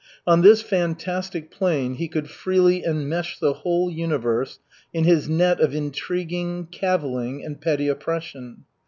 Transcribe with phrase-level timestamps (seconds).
[0.25, 4.57] On this fantastic plane he could freely enmesh the whole universe
[4.91, 8.63] in his net of intriguing, cavilling, and petty oppression.